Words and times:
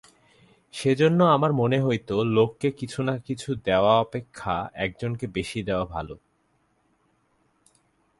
সেজন্য 0.73 1.19
আমার 1.23 1.51
মনে 1.53 1.77
হইত, 1.81 2.09
লোককে 2.11 2.67
কিছু 2.71 2.99
কিছু 3.25 3.49
দেওয়া 3.65 3.93
অপেক্ষা 3.99 4.55
একজনকে 4.75 5.25
বেশী 5.27 5.59
দেওয়া 5.63 5.85
ভাল। 5.85 6.07